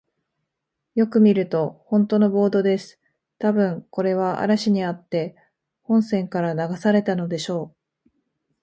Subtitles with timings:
[0.95, 2.99] よく見ると、ほんとのボートです。
[3.37, 5.35] たぶん、これは嵐にあって
[5.83, 7.75] 本船から流されたのでしょ
[8.09, 8.11] う。